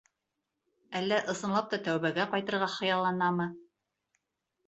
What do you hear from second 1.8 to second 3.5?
тәүбәгә ҡайтырға хыялланамы?